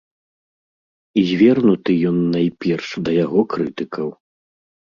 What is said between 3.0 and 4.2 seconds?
да яго крытыкаў.